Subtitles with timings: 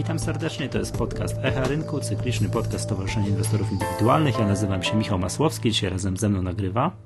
[0.00, 4.38] Witam serdecznie, to jest podcast Echa Rynku, cykliczny podcast Stowarzyszenia Inwestorów Indywidualnych.
[4.38, 6.96] Ja nazywam się Michał Masłowski, dzisiaj razem ze mną nagrywa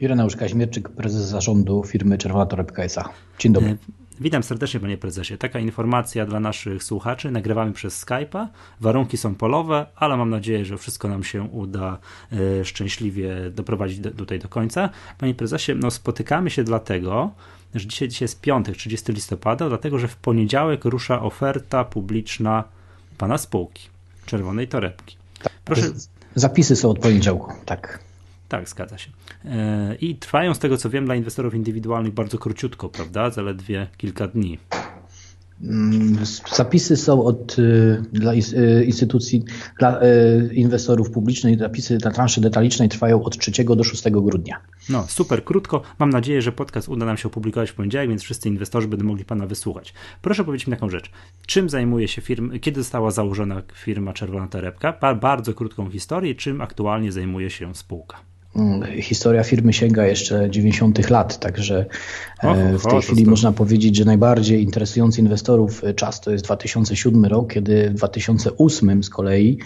[0.00, 3.08] Ireneusz Kaźmierczyk, prezes zarządu firmy Czerwona Torebka S.A.
[3.38, 3.70] Dzień dobry.
[3.70, 3.76] E,
[4.20, 5.38] witam serdecznie panie prezesie.
[5.38, 7.30] Taka informacja dla naszych słuchaczy.
[7.30, 8.46] Nagrywamy przez Skype'a.
[8.80, 11.98] Warunki są polowe, ale mam nadzieję, że wszystko nam się uda
[12.32, 14.90] e, szczęśliwie doprowadzić do, tutaj do końca.
[15.18, 17.34] Panie prezesie, no spotykamy się dlatego,
[17.74, 22.64] że dzisiaj, dzisiaj jest piątek, 30 listopada, dlatego że w poniedziałek rusza oferta publiczna
[23.18, 23.88] pana spółki,
[24.26, 25.16] Czerwonej Torebki.
[25.42, 25.82] Tak, Proszę...
[26.34, 27.98] Zapisy są od poniedziałku, tak.
[28.48, 29.10] Tak, zgadza się.
[29.44, 33.30] E, I trwają z tego co wiem dla inwestorów indywidualnych bardzo króciutko, prawda?
[33.30, 34.58] Zaledwie kilka dni.
[35.68, 36.18] Mm,
[36.54, 39.44] zapisy są od, y, dla y, instytucji,
[39.78, 44.60] dla y, inwestorów publicznych, zapisy dla transzy detalicznej trwają od 3 do 6 grudnia.
[44.88, 45.82] No, super krótko.
[45.98, 49.24] Mam nadzieję, że podcast uda nam się opublikować w poniedziałek, więc wszyscy inwestorzy będą mogli
[49.24, 49.94] Pana wysłuchać.
[50.22, 51.10] Proszę powiedzieć mi taką rzecz.
[51.46, 55.14] Czym zajmuje się firma, kiedy została założona firma Czerwona Torebka?
[55.20, 56.34] Bardzo krótką historię.
[56.34, 58.33] Czym aktualnie zajmuje się spółka?
[58.56, 61.10] Mm, historia firmy sięga jeszcze 90.
[61.10, 61.86] lat, także
[62.42, 67.24] e, w tej chwili można powiedzieć, że najbardziej interesujący inwestorów e, czas to jest 2007
[67.24, 69.58] rok, kiedy w 2008 z kolei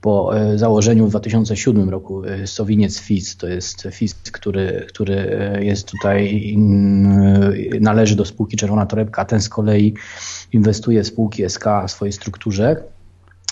[0.00, 6.54] po e, założeniu w 2007 roku Sowiniec FIS, to jest FIS, który, który jest tutaj,
[7.80, 9.94] należy do spółki Czerwona Torebka, a ten z kolei
[10.52, 12.76] inwestuje w spółki SK w swojej strukturze.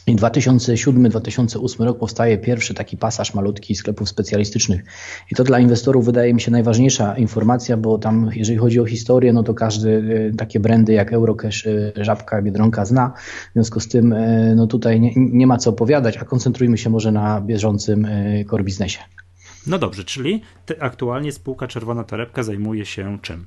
[0.06, 4.84] I 2007-2008 rok powstaje pierwszy taki pasaż malutki sklepów specjalistycznych.
[5.30, 9.32] I to dla inwestorów wydaje mi się najważniejsza informacja, bo tam, jeżeli chodzi o historię,
[9.32, 13.12] no to każdy e, takie brandy jak Eurocash, e, Żabka, Biedronka zna.
[13.50, 16.90] W związku z tym, e, no tutaj nie, nie ma co opowiadać, a koncentrujmy się
[16.90, 18.06] może na bieżącym
[18.50, 19.00] core biznesie.
[19.66, 20.42] No dobrze, czyli
[20.80, 23.46] aktualnie spółka Czerwona Torebka zajmuje się czym?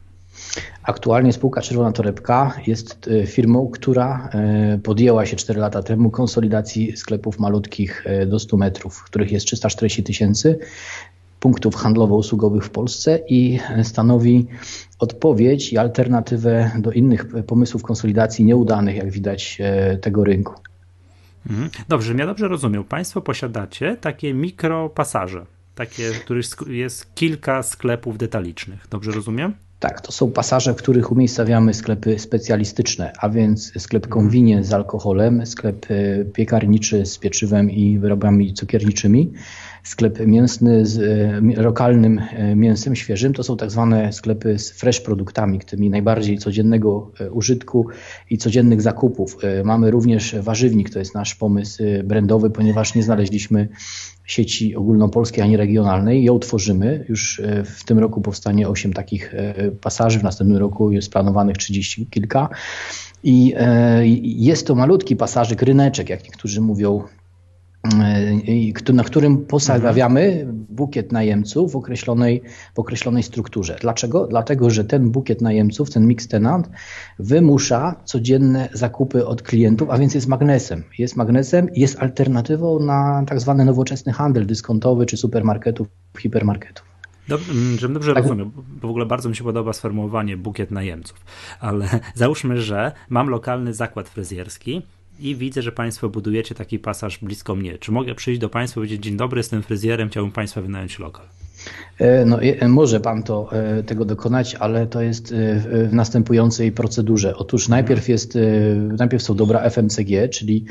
[0.84, 6.98] Aktualnie spółka Czerwona Torebka jest e, firmą, która e, podjęła się 4 lata temu konsolidacji
[6.98, 10.60] sklepów malutkich e, do 100 metrów, których jest 340 tysięcy
[11.40, 14.48] punktów handlowo-usługowych w Polsce i stanowi
[15.00, 19.62] odpowiedź i alternatywę do innych pomysłów konsolidacji nieudanych, jak widać,
[20.02, 20.54] tego rynku.
[21.50, 21.70] Mhm.
[21.90, 22.84] Dobrze, ja dobrze rozumiem.
[22.84, 25.46] Państwo posiadacie takie mikropasaże,
[25.76, 28.88] takie, w których jest kilka sklepów detalicznych.
[28.90, 29.54] Dobrze rozumiem?
[29.84, 35.46] Tak, to są pasaże, w których umiejscawiamy sklepy specjalistyczne, a więc sklep konwinie z alkoholem,
[35.46, 39.34] sklep e, piekarniczy z pieczywem i wyrobami cukierniczymi,
[39.84, 41.00] sklep mięsny z
[41.58, 43.34] e, lokalnym e, mięsem świeżym.
[43.34, 47.88] To są tak zwane sklepy z fresh produktami, tymi najbardziej codziennego użytku
[48.30, 49.38] i codziennych zakupów.
[49.64, 53.68] Mamy również warzywnik, to jest nasz pomysł brandowy, ponieważ nie znaleźliśmy
[54.26, 56.24] sieci ogólnopolskiej ani regionalnej.
[56.24, 57.06] Ją tworzymy.
[57.10, 61.58] Już e, w tym roku powstanie 8 takich e, pasaży, w następnym roku jest planowanych
[61.58, 62.50] 30 kilka.
[63.24, 67.04] I e, jest to malutki pasażyk, ryneczek, jak niektórzy mówią,
[68.94, 72.42] na którym postawiamy bukiet najemców w określonej,
[72.76, 73.78] w określonej strukturze.
[73.82, 74.28] Dlaczego?
[74.28, 76.70] Dlatego, że ten bukiet najemców, ten mix tenant
[77.20, 80.84] wymusza codzienne zakupy od klientów, a więc jest magnesem.
[80.98, 85.88] Jest magnesem, jest alternatywą na tak zwany nowoczesny handel dyskontowy czy supermarketów,
[86.20, 86.94] hipermarketów.
[87.28, 88.24] Dobrze, mm, żebym dobrze tak.
[88.24, 88.52] rozumiem,
[88.82, 91.26] bo w ogóle bardzo mi się podoba sformułowanie bukiet najemców,
[91.60, 94.82] ale załóżmy, że mam lokalny zakład fryzjerski,
[95.20, 97.78] i widzę, że Państwo budujecie taki pasaż blisko mnie.
[97.78, 101.26] Czy mogę przyjść do Państwa i powiedzieć: Dzień dobry, jestem fryzjerem, chciałbym Państwa wynająć lokal?
[102.00, 107.38] E, no, e, może pan to, e, tego dokonać, ale to jest w następującej procedurze.
[107.38, 108.38] Otóż najpierw jest,
[108.98, 110.66] najpierw są dobra FMCG, czyli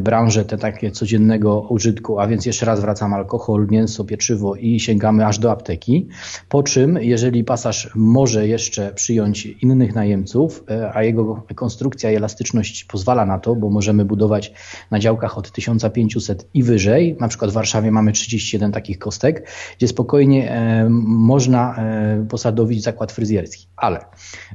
[0.00, 5.26] branże te takie codziennego użytku, a więc jeszcze raz wracam alkohol, mięso, pieczywo i sięgamy
[5.26, 6.08] aż do apteki.
[6.48, 10.64] Po czym, jeżeli pasaż może jeszcze przyjąć innych najemców,
[10.94, 14.52] a jego konstrukcja i elastyczność pozwala na to, bo możemy budować
[14.90, 19.48] na działkach od 1500 i wyżej, na przykład w Warszawie mamy 31 takich kostek,
[19.78, 23.66] gdzie spokojnie e, można e, posadowić zakład fryzjerski.
[23.76, 24.04] Ale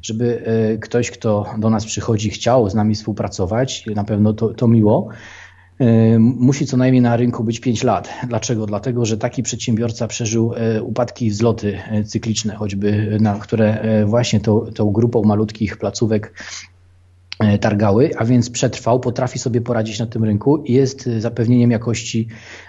[0.02, 4.68] żeby e, ktoś, kto do nas przychodzi, chciał z nami współpracować, na pewno to, to
[4.68, 5.10] miło,
[6.19, 8.10] musi co najmniej na rynku być 5 lat.
[8.28, 8.66] Dlaczego?
[8.66, 14.92] Dlatego, że taki przedsiębiorca przeżył upadki i wzloty cykliczne, choćby na które właśnie tą, tą
[14.92, 16.34] grupą malutkich placówek
[17.62, 22.28] targały, a więc przetrwał, potrafi sobie poradzić na tym rynku i jest zapewnieniem jakości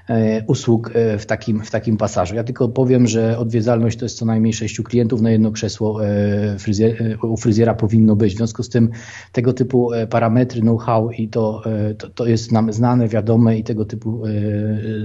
[0.09, 2.35] e, usług e, w takim, w takim pasażu.
[2.35, 6.01] Ja tylko powiem, że odwiedzalność to jest co najmniej sześciu klientów na jedno krzesło
[6.59, 8.35] fryzjer, u fryzjera powinno być.
[8.35, 8.91] W związku z tym
[9.33, 11.63] tego typu parametry, know-how i to,
[11.99, 14.23] to, to, jest nam znane, wiadome i tego typu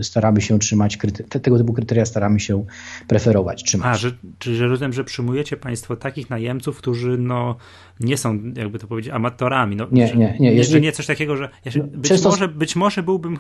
[0.01, 0.97] staramy się trzymać,
[1.41, 2.65] tego typu kryteria staramy się
[3.07, 3.87] preferować, trzymać.
[3.87, 7.55] A, że, czyli że rozumiem, że przyjmujecie Państwo takich najemców, którzy no,
[7.99, 10.53] nie są, jakby to powiedzieć, amatorami No, nie, nie, nie.
[10.53, 10.81] Jeżeli...
[10.81, 12.29] nie coś takiego, że ja się, być, Często...
[12.29, 13.37] może, być może byłbym,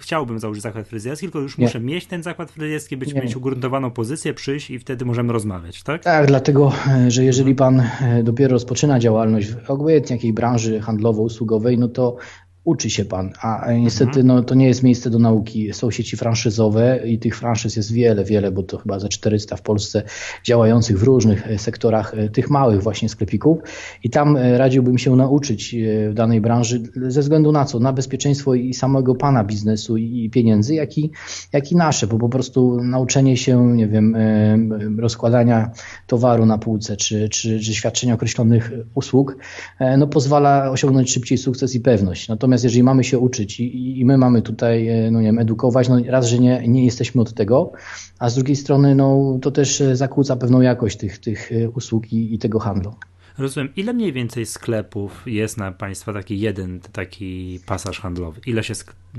[0.00, 1.64] chciałbym założyć zakład fryzjerski, tylko już nie.
[1.64, 3.20] muszę mieć ten zakład fryzjerski, być, nie.
[3.20, 6.04] mieć ugruntowaną pozycję, przyjść i wtedy możemy rozmawiać, tak?
[6.04, 11.78] Tak, dlatego, e, że jeżeli pan e, dopiero rozpoczyna działalność w obojętnie jakiej branży handlowo-usługowej,
[11.78, 12.16] no to
[12.66, 14.26] uczy się pan, a niestety mhm.
[14.26, 15.72] no, to nie jest miejsce do nauki.
[15.72, 19.62] Są sieci franszyzowe i tych franszyz jest wiele, wiele, bo to chyba za 400 w
[19.62, 20.02] Polsce
[20.44, 23.58] działających w różnych e, sektorach e, tych małych właśnie sklepików
[24.04, 25.76] i tam e, radziłbym się nauczyć
[26.10, 27.78] w danej branży ze względu na co?
[27.78, 31.10] Na bezpieczeństwo i samego pana biznesu i pieniędzy, jak i,
[31.52, 34.16] jak i nasze, bo po prostu nauczenie się, nie wiem,
[34.98, 35.70] rozkładania
[36.06, 39.36] towaru na półce czy, czy, czy świadczenia określonych usług,
[39.98, 42.28] no pozwala osiągnąć szybciej sukces i pewność.
[42.28, 45.38] Natomiast Natomiast jeżeli mamy się uczyć i, i my mamy tutaj, e, no nie wiem,
[45.38, 47.72] edukować, no raz, że nie, nie jesteśmy od tego,
[48.18, 52.12] a z drugiej strony, no to też e, zakłóca pewną jakość tych, tych e, usług
[52.12, 52.94] i, i tego handlu.
[53.38, 53.68] Rozumiem.
[53.76, 58.40] Ile mniej więcej sklepów jest na Państwa taki jeden taki pasaż handlowy?
[58.46, 58.74] Ile się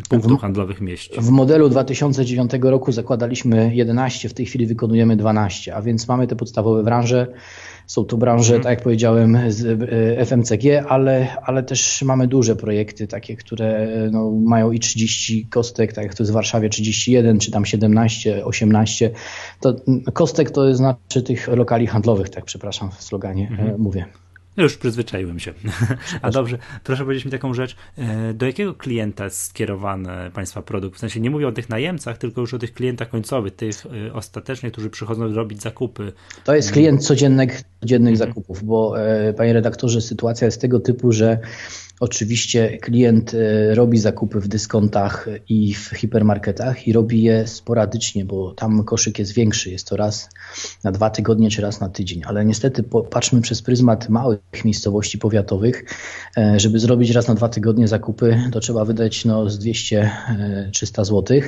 [0.10, 1.22] punktów w, handlowych mieści?
[1.22, 6.36] W modelu 2009 roku zakładaliśmy 11, w tej chwili wykonujemy 12, a więc mamy te
[6.36, 7.28] podstawowe branże.
[7.88, 8.64] Są to branże, mhm.
[8.64, 14.32] tak jak powiedziałem, z e, FMCG, ale, ale też mamy duże projekty, takie, które no,
[14.32, 19.12] mają i 30 kostek, tak jak to jest w Warszawie 31, czy tam 17, 18.
[19.62, 19.76] To
[20.14, 23.70] kostek to znaczy tych lokali handlowych, tak przepraszam w sloganie mhm.
[23.70, 24.06] E, mówię.
[24.58, 25.54] Już przyzwyczaiłem się.
[26.22, 30.96] A dobrze, proszę powiedzieć mi taką rzecz, e, do jakiego klienta jest skierowany Państwa produkt?
[30.98, 34.14] W sensie nie mówię o tych najemcach, tylko już o tych klientach końcowych, tych e,
[34.14, 36.14] ostatecznych, którzy przychodzą robić zakupy.
[36.44, 38.30] To jest klient codziennych, codziennych mhm.
[38.30, 41.40] zakupów, bo e, Panie redaktorze, sytuacja jest tego typu, że
[42.00, 48.54] Oczywiście klient e, robi zakupy w dyskontach i w hipermarketach i robi je sporadycznie, bo
[48.54, 49.72] tam koszyk jest większy.
[49.72, 50.30] Jest to raz
[50.84, 52.22] na dwa tygodnie czy raz na tydzień.
[52.26, 55.86] Ale niestety patrzmy przez pryzmat małych miejscowości powiatowych.
[56.38, 61.42] E, żeby zrobić raz na dwa tygodnie zakupy, to trzeba wydać no, z 200-300 zł.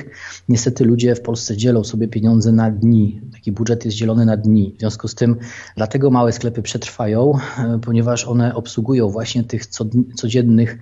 [0.48, 3.20] Niestety ludzie w Polsce dzielą sobie pieniądze na dni.
[3.32, 4.74] Taki budżet jest dzielony na dni.
[4.76, 5.36] W związku z tym
[5.76, 10.78] dlatego małe sklepy przetrwają, e, ponieważ one obsługują właśnie tych codziennych codziennych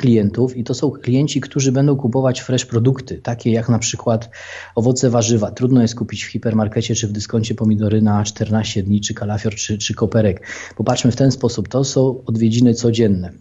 [0.00, 4.30] klientów i to są klienci, którzy będą kupować fresh produkty, takie jak na przykład
[4.74, 5.50] owoce, warzywa.
[5.50, 9.78] Trudno jest kupić w hipermarkecie czy w dyskoncie pomidory na 14 dni, czy kalafior, czy,
[9.78, 10.46] czy koperek.
[10.76, 13.32] Popatrzmy w ten sposób, to są odwiedziny codzienne,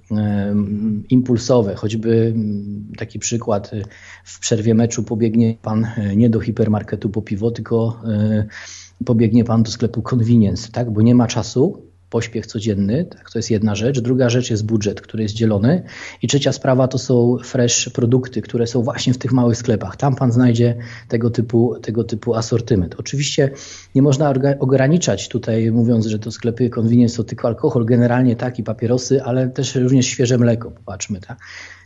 [1.10, 2.34] impulsowe, choćby
[2.98, 3.72] taki przykład,
[4.24, 8.46] w przerwie meczu pobiegnie pan e, nie do hipermarketu po piwo, tylko e,
[9.06, 10.92] pobiegnie pan do sklepu convenience, tak?
[10.92, 14.00] bo nie ma czasu, pośpiech codzienny, tak, to jest jedna rzecz.
[14.00, 15.84] Druga rzecz jest budżet, który jest dzielony.
[16.22, 19.96] I trzecia sprawa to są fresh produkty, które są właśnie w tych małych sklepach.
[19.98, 20.76] Tam pan znajdzie
[21.08, 22.96] tego typu, tego typu asortyment.
[22.98, 23.52] Oczywiście
[23.96, 28.64] nie można ograniczać tutaj, mówiąc, że to sklepy convenience to tylko alkohol, generalnie tak i
[28.64, 31.20] papierosy, ale też również świeże mleko, popatrzmy.
[31.20, 31.38] Tak?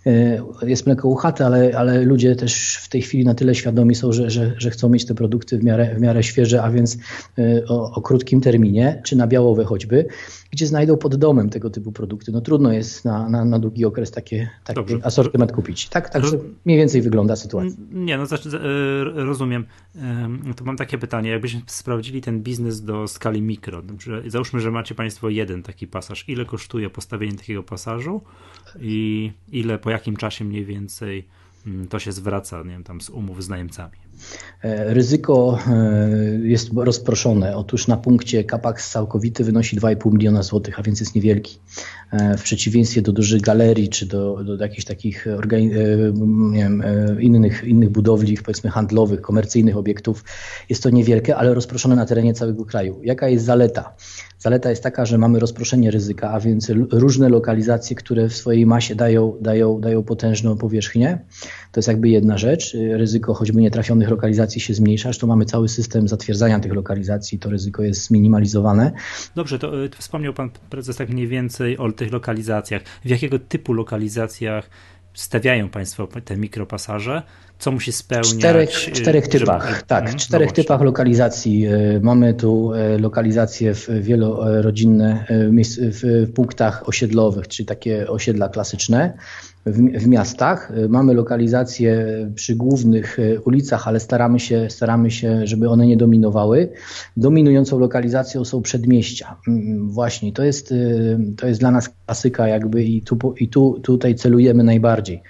[0.05, 4.11] E, jest mleko uchate, ale, ale ludzie też w tej chwili na tyle świadomi są,
[4.11, 6.97] że, że, że chcą mieć te produkty w miarę, w miarę świeże, a więc
[7.37, 10.05] e, o, o krótkim terminie, czy na białowe choćby
[10.53, 12.31] gdzie znajdą pod domem tego typu produkty.
[12.31, 15.89] No trudno jest na, na, na długi okres takie, taki asortyment kupić.
[15.89, 16.23] Tak, tak
[16.65, 17.77] mniej więcej wygląda sytuacja.
[17.91, 18.49] Nie, no znaczy,
[19.15, 19.65] rozumiem.
[20.55, 23.83] To mam takie pytanie, jakbyśmy sprawdzili ten biznes do skali mikro,
[24.27, 28.21] załóżmy, że macie Państwo jeden taki pasaż, ile kosztuje postawienie takiego pasażu
[28.79, 31.27] i ile, po jakim czasie mniej więcej
[31.67, 34.02] mm, to się zwraca, nie wiem, tam z umów z najemcami?
[34.63, 37.55] E, ryzyko e, jest rozproszone.
[37.55, 41.59] Otóż na punkcie Capax całkowity wynosi 2,5 miliona złotych, a więc jest niewielki.
[42.11, 45.27] E, w przeciwieństwie do dużych galerii czy do, do jakichś takich
[46.53, 46.83] wiem,
[47.19, 50.23] innych, innych budowli, powiedzmy handlowych, komercyjnych obiektów,
[50.69, 52.99] jest to niewielkie, ale rozproszone na terenie całego kraju.
[53.03, 53.95] Jaka jest zaleta?
[54.43, 58.95] Zaleta jest taka, że mamy rozproszenie ryzyka, a więc różne lokalizacje, które w swojej masie
[58.95, 61.19] dają, dają, dają potężną powierzchnię.
[61.71, 62.77] To jest jakby jedna rzecz.
[62.91, 67.83] Ryzyko choćby nietrafionych lokalizacji się zmniejsza, to mamy cały system zatwierdzania tych lokalizacji, to ryzyko
[67.83, 68.91] jest zminimalizowane.
[69.35, 72.81] Dobrze, to, to wspomniał Pan Prezes tak mniej więcej o tych lokalizacjach.
[73.05, 74.69] W jakiego typu lokalizacjach
[75.13, 77.23] stawiają Państwo te mikropasaże?
[77.59, 78.35] Co musi spełniać?
[78.35, 79.39] Czterech, czterech żeby...
[79.39, 81.65] typach, tak, mhm, czterech no typach lokalizacji.
[81.65, 85.25] E, mamy tu e, lokalizacje w wielorodzinne
[85.77, 89.13] w punktach osiedlowych, czyli takie osiedla klasyczne
[89.65, 90.71] w, w miastach.
[90.89, 92.05] Mamy lokalizacje
[92.35, 96.69] przy głównych ulicach, ale staramy się, staramy się, żeby one nie dominowały.
[97.17, 99.35] Dominującą lokalizacją są przedmieścia.
[99.47, 100.73] Mm, właśnie, to jest,
[101.37, 105.21] to jest dla nas klasyka jakby i, tu, i tu, tutaj celujemy najbardziej.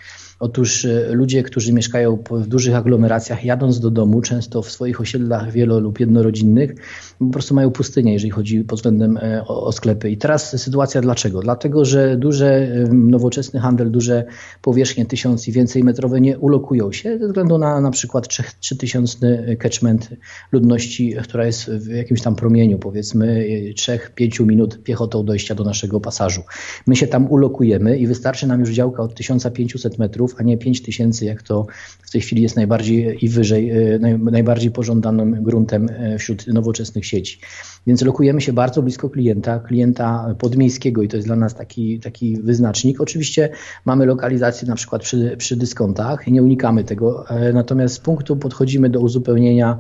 [0.44, 5.80] Otóż ludzie, którzy mieszkają w dużych aglomeracjach, jadąc do domu, często w swoich osiedlach wielo-
[5.80, 6.76] lub jednorodzinnych,
[7.20, 10.12] po prostu mają pustynię, jeżeli chodzi pod względem o, o sklepy.
[10.12, 11.42] I teraz sytuacja dlaczego?
[11.42, 14.26] Dlatego, że duże, nowoczesny handel, duże
[14.62, 18.28] powierzchnie tysiąc i więcej metrowe nie ulokują się ze względu na na przykład
[18.60, 20.10] 3000 catchment
[20.52, 23.46] ludności, która jest w jakimś tam promieniu, powiedzmy
[23.76, 26.42] 3-5 minut piechotą dojścia do naszego pasażu.
[26.88, 31.26] My się tam ulokujemy i wystarczy nam już działka od 1500 metrów, a nie 5000,
[31.26, 31.66] jak to
[32.04, 37.40] w tej chwili jest najbardziej i wyżej, e, najbardziej pożądanym gruntem e, wśród nowoczesnych sieci.
[37.88, 42.42] Więc lokujemy się bardzo blisko klienta, klienta podmiejskiego i to jest dla nas taki, taki
[42.42, 43.02] wyznacznik.
[43.02, 43.50] Oczywiście
[43.86, 48.36] mamy lokalizację na przykład przy, przy dyskontach i nie unikamy tego, e, natomiast z punktu
[48.36, 49.80] podchodzimy do uzupełnienia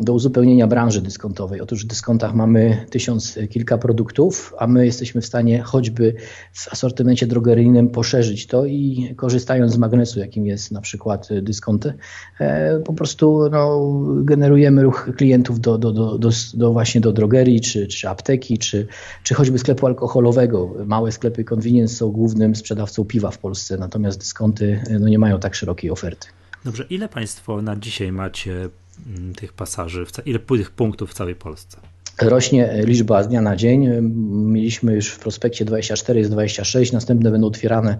[0.00, 1.60] do uzupełnienia branży dyskontowej.
[1.60, 6.14] Otóż w dyskontach mamy tysiąc kilka produktów, a my jesteśmy w stanie choćby
[6.52, 11.94] w asortymencie drogeryjnym poszerzyć to i korzystając z magnesu, jakim jest na przykład dyskonty,
[12.40, 13.92] e, po prostu no,
[14.24, 18.86] generujemy ruch klientów do, do, do, do, do właśnie do drogerii, czy, czy apteki, czy,
[19.22, 20.74] czy choćby sklepu alkoholowego.
[20.86, 25.54] Małe sklepy convenience są głównym sprzedawcą piwa w Polsce, natomiast dyskonty no, nie mają tak
[25.54, 26.28] szerokiej oferty.
[26.64, 28.68] Dobrze, ile Państwo na dzisiaj macie
[29.36, 31.80] tych pasaży, ile tych punktów w całej Polsce?
[32.22, 33.88] Rośnie liczba z dnia na dzień.
[34.30, 37.98] Mieliśmy już w prospekcie 24, jest 26, następne będą otwierane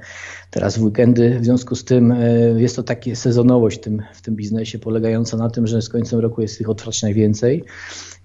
[0.50, 1.38] teraz w weekendy.
[1.40, 2.20] W związku z tym e,
[2.56, 6.20] jest to taka sezonowość w tym, w tym biznesie, polegająca na tym, że z końcem
[6.20, 7.64] roku jest ich otwarć najwięcej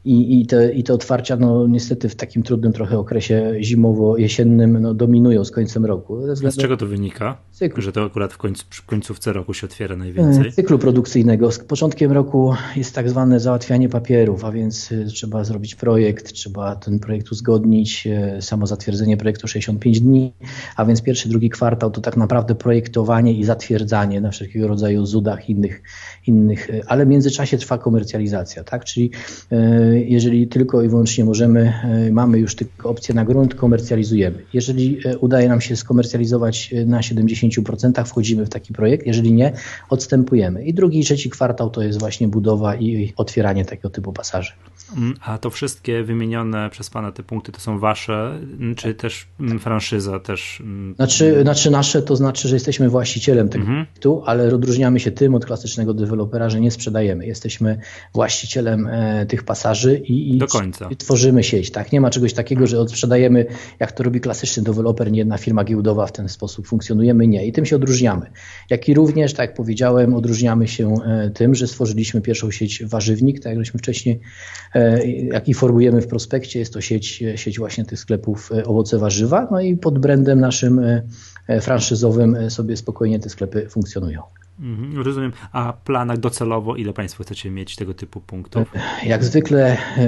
[0.06, 4.94] i, i, te, I te otwarcia, no niestety w takim trudnym trochę okresie zimowo-jesiennym no,
[4.94, 6.36] dominują z końcem roku.
[6.36, 7.38] Z czego to wynika?
[7.52, 7.84] Cyklu.
[7.84, 10.52] Że to akurat w końcu, końcówce roku się otwiera najwięcej?
[10.52, 11.52] Cyklu produkcyjnego.
[11.52, 16.76] Z początkiem roku jest tak zwane załatwianie papierów, a więc y, trzeba zrobić projekt, trzeba
[16.76, 20.34] ten projekt uzgodnić, y, samo zatwierdzenie projektu 65 dni,
[20.76, 25.50] a więc pierwszy, drugi kwartał to tak naprawdę projektowanie i zatwierdzanie na wszelkiego rodzaju zudach
[25.50, 25.82] innych,
[26.28, 28.86] innych y, ale w międzyczasie trwa komercjalizacja, tak?
[28.86, 29.12] Czyli
[30.06, 34.44] jeżeli tylko i wyłącznie możemy, e, mamy już tylko opcję na grunt, komercjalizujemy.
[34.54, 39.54] Jeżeli e, udaje nam się skomercjalizować e, na 70%, wchodzimy w taki projekt, jeżeli nie,
[39.90, 40.66] odstępujemy.
[40.66, 44.52] I drugi i trzeci kwartał to jest właśnie budowa i otwieranie takiego typu pasaży.
[44.98, 48.40] Mm, a to wszystkie wymienione przez Pana te punkty to są Wasze,
[48.76, 50.64] czy też mm, franszyza też?
[50.96, 53.86] Znaczy, znaczy nasze to znaczy, że jesteśmy właścicielem tego mhm.
[53.86, 57.26] projektu, ale odróżniamy się tym od klasycznego dewelopera, że nie sprzedajemy.
[57.26, 57.78] Jesteśmy
[58.14, 58.90] właścicielem
[59.28, 60.40] tych pasaży i, i,
[60.90, 61.72] i tworzymy sieć.
[61.72, 61.92] Tak?
[61.92, 63.46] Nie ma czegoś takiego, że odsprzedajemy,
[63.80, 67.28] jak to robi klasyczny deweloper, nie jedna firma giełdowa w ten sposób funkcjonujemy.
[67.28, 67.48] Nie.
[67.48, 68.26] I tym się odróżniamy.
[68.70, 73.40] Jak i również, tak jak powiedziałem, odróżniamy się e, tym, że stworzyliśmy pierwszą sieć warzywnik,
[73.40, 74.20] tak jak żeśmy wcześniej,
[74.76, 79.48] e, jak informujemy w prospekcie, jest to sieć, sieć właśnie tych sklepów e, owoce warzywa.
[79.52, 80.82] No i pod brandem naszym
[81.62, 84.22] franszyzowym sobie spokojnie te sklepy funkcjonują.
[84.60, 85.32] Mhm, rozumiem.
[85.52, 88.72] A planach docelowo ile Państwo chcecie mieć tego typu punktów?
[89.06, 90.08] Jak zwykle e,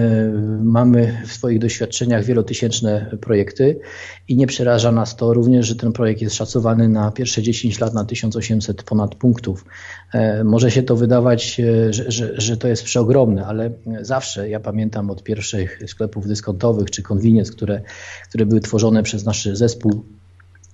[0.64, 3.80] mamy w swoich doświadczeniach wielotysięczne projekty
[4.28, 7.94] i nie przeraża nas to również, że ten projekt jest szacowany na pierwsze 10 lat
[7.94, 9.66] na 1800 ponad punktów.
[10.14, 13.72] E, może się to wydawać, e, że, że, że to jest przeogromne, ale
[14.02, 17.82] zawsze ja pamiętam od pierwszych sklepów dyskontowych czy convenience, które,
[18.30, 20.06] które były tworzone przez nasz zespół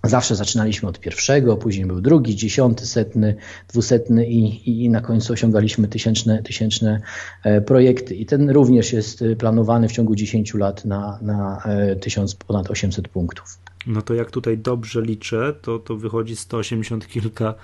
[0.03, 3.36] Zawsze zaczynaliśmy od pierwszego, później był drugi, dziesiąty, setny,
[3.67, 7.01] dwusetny i, i na końcu osiągaliśmy tysięczne, tysięczne
[7.43, 8.15] e, projekty.
[8.15, 11.63] I ten również jest e, planowany w ciągu 10 lat na, na
[12.01, 13.58] 1000, ponad 800 punktów.
[13.88, 17.55] No to jak tutaj dobrze liczę, to, to wychodzi 180 kilka E,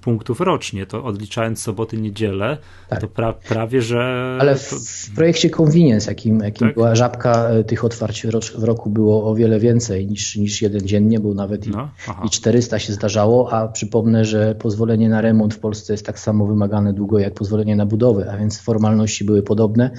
[0.00, 2.58] punktów rocznie, to odliczając soboty, niedzielę,
[2.88, 3.00] tak.
[3.00, 4.38] to pra, prawie, że...
[4.40, 6.74] Ale w, w projekcie Convenience, jakim, jakim tak?
[6.74, 8.26] była żabka, e, tych otwarć
[8.58, 11.88] w roku było o wiele więcej niż, niż jeden dziennie, był nawet no,
[12.24, 16.18] i, i 400 się zdarzało, a przypomnę, że pozwolenie na remont w Polsce jest tak
[16.18, 19.90] samo wymagane długo jak pozwolenie na budowę, a więc formalności były podobne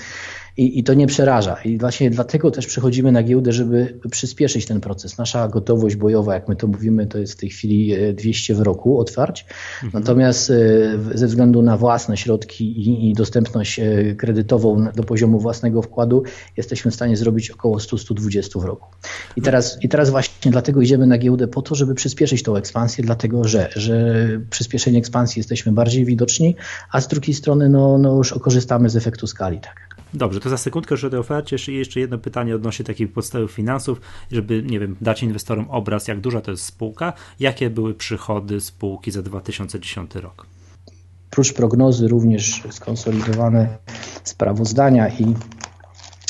[0.58, 1.58] i, I to nie przeraża.
[1.66, 5.18] I właśnie dlatego też przychodzimy na giełdę, żeby przyspieszyć ten proces.
[5.18, 8.60] Nasza gotowość bojowa, jak my to mówimy, to jest w tej chwili 200 e, w
[8.60, 9.46] roku otwarć.
[9.84, 10.04] Mhm.
[10.04, 10.54] Natomiast e,
[11.18, 16.24] ze względu na własne środki i, i dostępność e, kredytową do poziomu własnego wkładu,
[16.58, 18.88] jesteśmy w stanie zrobić około 100-120 w roku.
[19.36, 23.04] I teraz, I teraz właśnie dlatego idziemy na giełdę po to, żeby przyspieszyć tą ekspansję,
[23.04, 24.16] dlatego że, że
[24.50, 26.56] przyspieszenie ekspansji jesteśmy bardziej widoczni,
[26.92, 29.60] a z drugiej strony no, no już korzystamy z efektu skali.
[29.60, 29.97] Tak.
[30.14, 31.74] Dobrze, to za sekundkę już o tej ofercie.
[31.74, 36.42] Jeszcze jedno pytanie odnośnie takich podstawowych finansów, żeby, nie wiem, dać inwestorom obraz, jak duża
[36.42, 40.46] to jest spółka, jakie były przychody spółki za 2010 rok?
[41.30, 43.78] Prócz prognozy również skonsolidowane
[44.24, 45.36] sprawozdania i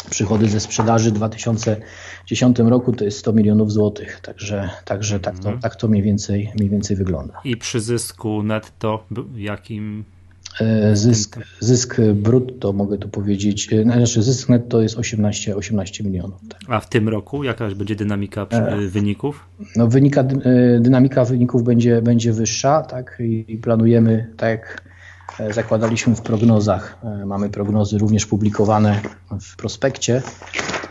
[0.10, 5.50] przychody ze sprzedaży w 2010 roku to jest 100 milionów złotych, także, także tak, to,
[5.50, 5.60] mhm.
[5.60, 7.42] tak to mniej więcej, mniej więcej wygląda.
[7.44, 9.06] I przy zysku netto
[9.36, 10.04] jakim
[10.94, 16.42] zysk, zysk brutto, mogę tu powiedzieć, e, znaczy zysk netto jest 18, 18 milionów.
[16.50, 16.62] Tak.
[16.68, 19.46] A w tym roku jakaś będzie dynamika e, wyników?
[19.76, 20.24] No, wynika,
[20.80, 24.84] dynamika wyników będzie, będzie wyższa, tak, i planujemy, tak jak
[25.56, 29.02] zakładaliśmy w prognozach, mamy prognozy również publikowane
[29.42, 30.22] w prospekcie,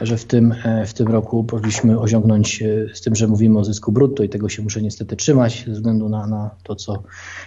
[0.01, 0.55] że w tym,
[0.87, 2.63] w tym roku powinniśmy osiągnąć,
[2.95, 6.09] z tym, że mówimy o zysku brutto i tego się muszę niestety trzymać ze względu
[6.09, 6.93] na, na to, co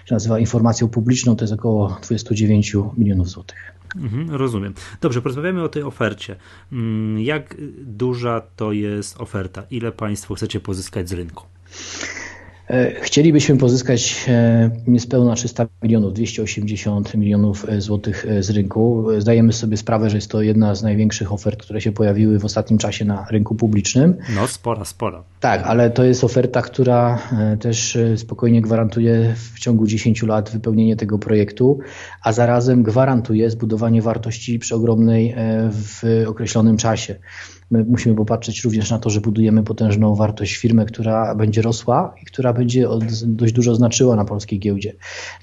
[0.06, 3.79] się nazywa informacją publiczną, to jest około 29 milionów złotych.
[3.96, 4.74] Mhm, rozumiem.
[5.01, 6.36] Dobrze, porozmawiamy o tej ofercie.
[6.72, 9.63] Mm, jak duża to jest oferta?
[9.72, 11.44] Ile Państwo chcecie pozyskać z rynku?
[12.69, 19.07] E, chcielibyśmy pozyskać e, niespełna 300 milionów, 280 milionów e, złotych z rynku.
[19.17, 22.79] Zdajemy sobie sprawę, że jest to jedna z największych ofert, które się pojawiły w ostatnim
[22.79, 24.17] czasie na rynku publicznym.
[24.35, 25.23] No, spora, spora.
[25.39, 27.19] Tak, ale to jest oferta, która
[27.59, 31.79] też spokojnie gwarantuje w ciągu 10 lat wypełnienie tego projektu,
[32.23, 35.35] a zarazem gwarantuje zbudowanie wartości przy ogromnej
[35.71, 37.15] w określonym czasie.
[37.71, 42.25] My musimy popatrzeć również na to, że budujemy potężną wartość firmę, która będzie rosła i
[42.25, 42.88] która będzie
[43.23, 44.93] dość dużo znaczyła na polskiej giełdzie.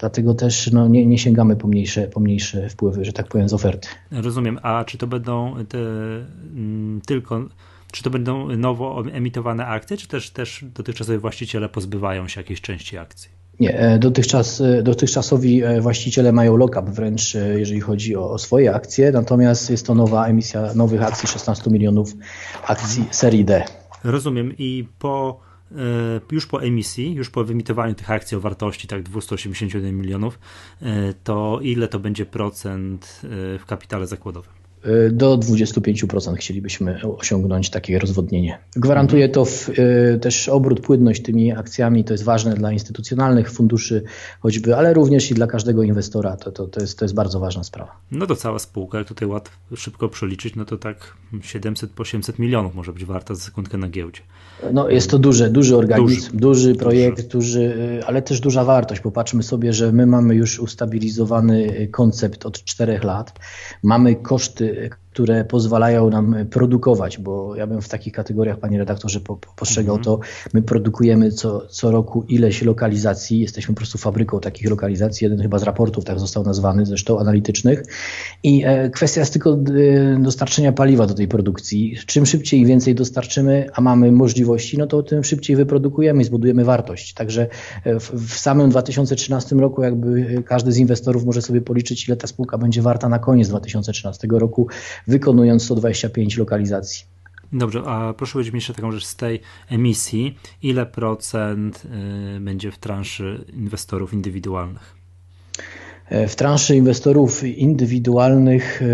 [0.00, 3.52] Dlatego też no, nie, nie sięgamy po mniejsze, po mniejsze wpływy, że tak powiem, z
[3.52, 3.88] oferty.
[4.10, 4.58] Rozumiem.
[4.62, 7.48] A czy to będą te, mm, tylko
[7.92, 12.98] czy to będą nowo emitowane akcje, czy też, też dotychczasowi właściciele pozbywają się jakiejś części
[12.98, 13.30] akcji?
[13.60, 18.74] Nie, e, dotychczas, e, dotychczasowi e, właściciele mają lock-up wręcz, jeżeli chodzi o, o, swoje
[18.74, 22.12] akcje, natomiast jest to nowa emisja nowych akcji, 16 milionów
[22.66, 23.64] akcji serii D.
[24.04, 25.40] Rozumiem i po,
[26.32, 30.38] już po emisji, już po wyemitowaniu tych akcji o wartości tak 281 milionów,
[31.24, 33.20] to ile to będzie procent
[33.58, 34.65] w kapitale zakładowym?
[35.12, 38.58] Do 25% chcielibyśmy osiągnąć takie rozwodnienie.
[38.76, 44.02] Gwarantuje to w, y, też obrót, płynność tymi akcjami, to jest ważne dla instytucjonalnych funduszy
[44.40, 47.64] choćby, ale również i dla każdego inwestora, to, to, to, jest, to jest bardzo ważna
[47.64, 47.96] sprawa.
[48.10, 52.92] No to cała spółka, jak tutaj łatwo szybko przeliczyć, no to tak 700-800 milionów może
[52.92, 54.20] być warta za sekundkę na giełdzie.
[54.72, 57.58] No jest to duży, duży organizm, duży, duży projekt, duży.
[57.58, 59.00] duży, ale też duża wartość.
[59.00, 63.38] Popatrzmy sobie, że my mamy już ustabilizowany koncept od czterech lat,
[63.82, 69.20] mamy koszty uh, które pozwalają nam produkować, bo ja bym w takich kategoriach, panie redaktorze,
[69.56, 70.18] postrzegał to.
[70.54, 75.24] My produkujemy co, co roku ileś lokalizacji, jesteśmy po prostu fabryką takich lokalizacji.
[75.24, 77.82] Jeden chyba z raportów tak został nazwany, zresztą analitycznych.
[78.42, 81.96] I e, kwestia jest tylko e, dostarczenia paliwa do tej produkcji.
[82.06, 86.64] Czym szybciej i więcej dostarczymy, a mamy możliwości, no to tym szybciej wyprodukujemy i zbudujemy
[86.64, 87.14] wartość.
[87.14, 87.48] Także
[87.84, 92.26] e, w, w samym 2013 roku, jakby każdy z inwestorów może sobie policzyć, ile ta
[92.26, 94.68] spółka będzie warta na koniec 2013 roku
[95.06, 97.04] wykonując 125 lokalizacji.
[97.52, 101.82] Dobrze, a proszę powiedzieć mi jeszcze taką rzecz z tej emisji, ile procent
[102.36, 104.96] y, będzie w transzy inwestorów indywidualnych?
[106.08, 108.86] E, w transzy inwestorów indywidualnych e,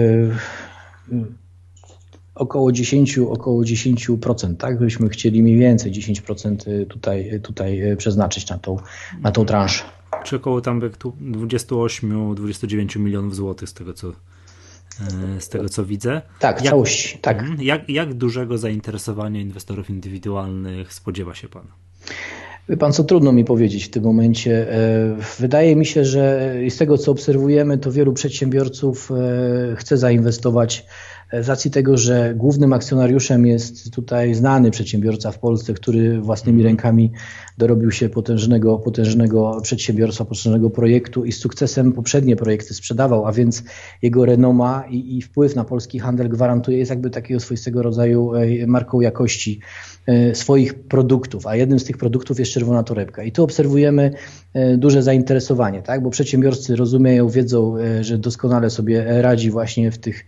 [2.34, 4.78] około 10, około 10%, tak?
[4.78, 8.76] Byśmy chcieli mniej więcej 10% tutaj, tutaj przeznaczyć na tą,
[9.20, 9.84] na tą transzę.
[10.24, 14.12] Czy około tam 28-29 milionów złotych z tego co E,
[15.38, 16.22] z tego co widzę.
[16.38, 17.38] Tak, jak, całość, tak.
[17.38, 17.62] Mhm.
[17.62, 21.66] Jak, jak dużego zainteresowania inwestorów indywidualnych spodziewa się Pan?
[22.68, 24.72] Wie pan, co trudno mi powiedzieć w tym momencie.
[24.72, 30.86] E, wydaje mi się, że z tego, co obserwujemy, to wielu przedsiębiorców e, chce zainwestować
[31.40, 36.70] z racji tego, że głównym akcjonariuszem jest tutaj znany przedsiębiorca w Polsce, który własnymi mhm.
[36.76, 37.12] rękami
[37.58, 43.62] dorobił się potężnego, potężnego przedsiębiorstwa, potężnego projektu i z sukcesem poprzednie projekty sprzedawał, a więc
[44.02, 48.66] jego renoma i, i wpływ na polski handel gwarantuje, jest jakby takiego swoistego rodzaju e,
[48.66, 49.60] marką jakości
[50.06, 53.22] e, swoich produktów, a jednym z tych produktów jest czerwona torebka.
[53.22, 54.10] I tu obserwujemy
[54.54, 56.02] e, duże zainteresowanie, tak?
[56.02, 60.24] bo przedsiębiorcy rozumieją, wiedzą, że doskonale sobie radzi właśnie w tych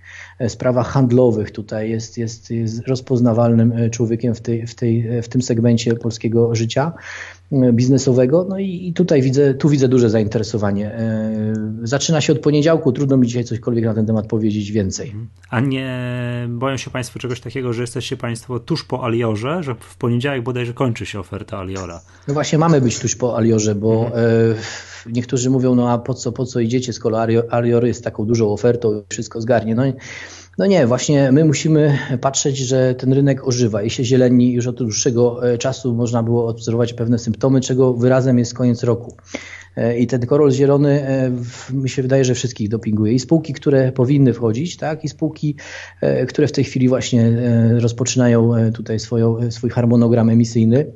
[0.49, 1.51] sprawach handlowych.
[1.51, 6.93] Tutaj jest, jest, jest rozpoznawalnym człowiekiem w, tej, w, tej, w tym segmencie polskiego życia
[7.73, 8.47] biznesowego.
[8.49, 10.93] No i, i, tutaj widzę, tu widzę duże zainteresowanie.
[10.93, 11.33] E,
[11.83, 15.07] zaczyna się od poniedziałku, trudno mi dzisiaj cośkolwiek na ten temat powiedzieć więcej.
[15.07, 15.29] Mhm.
[15.51, 15.91] A nie
[16.49, 20.73] boją się Państwo czegoś takiego, że jesteście Państwo tuż po Aliorze, że w poniedziałek bodajże
[20.73, 22.01] kończy się oferta Aliora?
[22.29, 24.25] No właśnie mamy być tuż po Aliorze, bo mhm.
[25.07, 28.53] e, niektórzy mówią, no a po co, po co idziecie, skoro Alior jest taką dużą
[28.53, 29.75] ofertą i wszystko zgarnie.
[29.75, 29.83] No
[30.59, 34.77] No nie, właśnie my musimy patrzeć, że ten rynek ożywa i się zieleni już od
[34.77, 39.17] dłuższego e, czasu można było obserwować pewne symptomy, czego wyrazem jest koniec roku.
[39.77, 41.03] E, I ten korol zielony
[41.73, 43.13] mi się wydaje, że wszystkich dopinguje.
[43.13, 45.57] I spółki, które powinny wchodzić, tak, i spółki,
[46.29, 47.33] które w tej chwili właśnie
[47.79, 50.87] rozpoczynają tutaj swoją, swój harmonogram emisyjny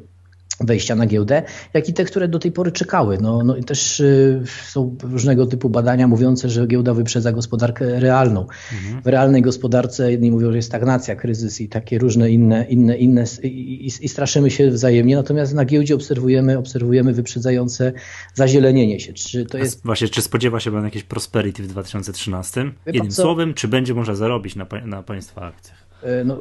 [0.60, 1.42] wejścia na giełdę,
[1.74, 3.18] jak i te, które do tej pory czekały.
[3.20, 8.46] No, no i też y, są różnego typu badania mówiące, że giełda wyprzedza gospodarkę realną.
[8.72, 9.02] Mhm.
[9.02, 13.24] W realnej gospodarce jedni mówią, że jest stagnacja, kryzys i takie różne inne, inne, inne
[13.42, 17.92] i, i, i straszymy się wzajemnie, natomiast na giełdzie obserwujemy, obserwujemy wyprzedzające
[18.34, 19.12] zazielenienie się.
[19.12, 19.84] Czy to jest...
[19.84, 22.72] Właśnie, czy spodziewa się Pan jakieś prosperity w 2013?
[22.86, 25.87] Jednym słowem, czy będzie można zarobić na, na Państwa akcjach?
[26.02, 26.38] E, no,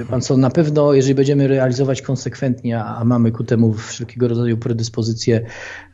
[0.00, 4.56] e, pan co, na pewno, jeżeli będziemy realizować konsekwentnie, a mamy ku temu wszelkiego rodzaju
[4.56, 5.46] predyspozycje,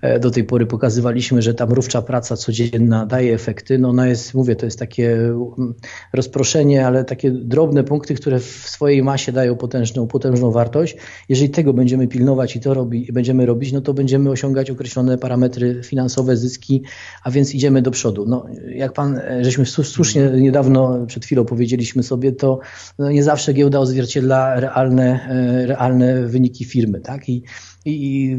[0.03, 3.79] e, do tej pory pokazywaliśmy, że ta mrówcza praca codzienna daje efekty.
[3.79, 5.74] No ona jest, mówię, to jest takie mm,
[6.12, 10.96] rozproszenie, ale takie drobne punkty, które w swojej masie dają potężną, potężną wartość.
[11.29, 15.81] Jeżeli tego będziemy pilnować i to robi, będziemy robić, no to będziemy osiągać określone parametry
[15.85, 16.83] finansowe, zyski,
[17.22, 18.24] a więc idziemy do przodu.
[18.29, 22.61] No, jak pan, żeśmy słusznie niedawno, przed chwilą powiedzieliśmy sobie, to
[23.10, 27.00] nie zawsze giełda odzwierciedla realne, e, realne wyniki firmy.
[27.00, 27.28] Tak?
[27.28, 27.42] I
[27.85, 28.37] i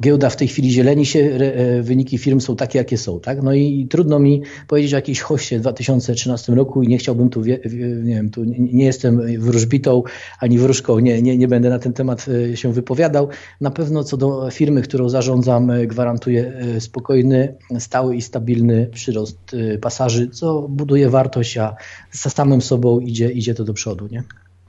[0.00, 3.20] giełda w tej chwili zieleni się, e, wyniki firm są takie, jakie są.
[3.20, 3.42] Tak?
[3.42, 7.44] No i trudno mi powiedzieć o jakiejś hoście w 2013 roku i nie chciałbym tu,
[7.44, 7.58] nie
[8.04, 10.02] wiem, tu nie jestem wróżbitą
[10.40, 13.28] ani wróżką, nie, nie, nie będę na ten temat e, się wypowiadał.
[13.60, 20.28] Na pewno co do firmy, którą zarządzam, e, gwarantuję spokojny, stały i stabilny przyrost pasaży,
[20.28, 21.76] co buduje wartość, a
[22.12, 24.08] za samym sobą idzie, idzie to do przodu.
[24.10, 24.22] Nie?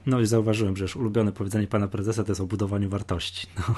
[0.06, 3.46] No i zauważyłem, że już ulubione powiedzenie pana prezesa to jest o budowaniu wartości.
[3.68, 3.74] No.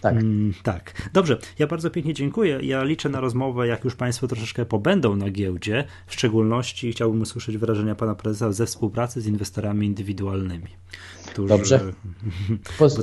[0.00, 0.16] Tak.
[0.16, 1.10] Mm, tak.
[1.12, 2.58] Dobrze, ja bardzo pięknie dziękuję.
[2.62, 5.84] Ja liczę na rozmowę, jak już państwo troszeczkę pobędą na giełdzie.
[6.06, 10.68] W szczególności chciałbym usłyszeć wyrażenia pana prezesa ze współpracy z inwestorami indywidualnymi.
[11.44, 11.48] Którzy...
[11.48, 11.80] Dobrze.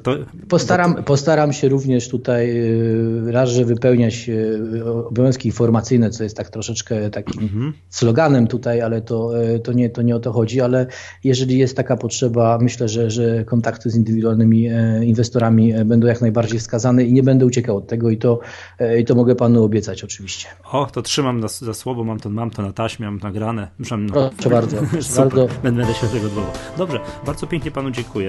[0.03, 0.11] To,
[0.49, 1.03] postaram, to...
[1.03, 2.51] postaram się również tutaj
[3.27, 7.73] y, raz, że wypełniać y, obowiązki informacyjne, co jest tak troszeczkę takim mhm.
[7.89, 10.87] sloganem tutaj, ale to, y, to, nie, to nie o to chodzi, ale
[11.23, 16.21] jeżeli jest taka potrzeba, myślę, że, że kontakty z indywidualnymi e, inwestorami e, będą jak
[16.21, 18.39] najbardziej wskazane i nie będę uciekał od tego i to,
[18.79, 20.47] e, i to mogę panu obiecać oczywiście.
[20.71, 23.67] O, to trzymam za, za słowo, mam to, mam to na taśmie, mam nagrane.
[23.97, 24.77] no, proszę bardzo.
[25.17, 25.47] bardzo.
[25.63, 26.51] Będę się tego dbało.
[26.77, 28.24] Dobrze, bardzo pięknie panu dziękuję.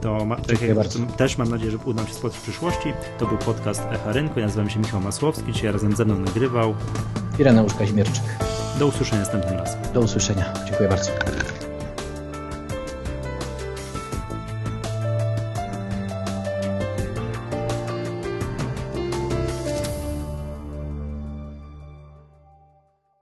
[0.00, 0.98] To ma, tak jak, bardzo.
[1.16, 2.92] też mam nadzieję, że uda nam się spotkać w przyszłości.
[3.18, 4.40] To był podcast Echa Rynku.
[4.40, 6.74] Ja nazywam się Michał Masłowski, dzisiaj razem ze mną nagrywał
[7.38, 8.24] Ireneusz Kaźmierczyk.
[8.78, 9.80] Do usłyszenia następnym razem.
[9.94, 10.52] Do usłyszenia.
[10.66, 11.10] Dziękuję bardzo.